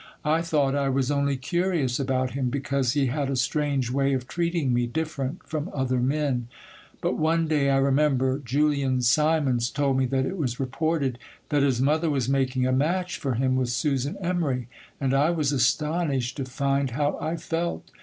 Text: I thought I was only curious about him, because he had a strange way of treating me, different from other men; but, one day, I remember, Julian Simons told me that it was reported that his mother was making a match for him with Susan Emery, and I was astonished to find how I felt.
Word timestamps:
I 0.25 0.41
thought 0.41 0.73
I 0.73 0.89
was 0.89 1.11
only 1.11 1.37
curious 1.37 1.99
about 1.99 2.31
him, 2.31 2.49
because 2.49 2.93
he 2.93 3.05
had 3.05 3.29
a 3.29 3.35
strange 3.35 3.91
way 3.91 4.13
of 4.13 4.27
treating 4.27 4.73
me, 4.73 4.87
different 4.87 5.47
from 5.47 5.69
other 5.75 5.99
men; 5.99 6.47
but, 7.01 7.19
one 7.19 7.47
day, 7.47 7.69
I 7.69 7.77
remember, 7.77 8.39
Julian 8.43 9.03
Simons 9.03 9.69
told 9.69 9.99
me 9.99 10.07
that 10.07 10.25
it 10.25 10.37
was 10.39 10.59
reported 10.59 11.19
that 11.49 11.61
his 11.61 11.79
mother 11.79 12.09
was 12.09 12.27
making 12.27 12.65
a 12.65 12.71
match 12.71 13.19
for 13.19 13.35
him 13.35 13.55
with 13.55 13.69
Susan 13.69 14.17
Emery, 14.19 14.67
and 14.99 15.13
I 15.13 15.29
was 15.29 15.51
astonished 15.51 16.35
to 16.37 16.45
find 16.45 16.89
how 16.89 17.19
I 17.21 17.35
felt. 17.35 17.91